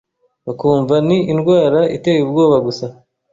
bakumva 0.45 0.95
ni 1.07 1.17
indwara 1.31 1.79
iteye 1.97 2.19
ubwoba 2.23 2.57
gusa 2.65 2.85